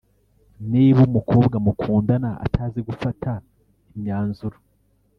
niba 0.71 0.99
umukobwa 1.09 1.55
mukundana 1.65 2.29
atazi 2.45 2.79
gufata 2.87 3.31
imyanzuro 3.93 4.57